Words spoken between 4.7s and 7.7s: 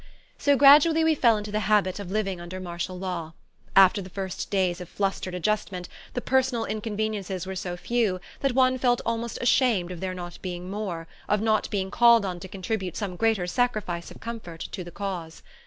of flustered adjustment the personal inconveniences were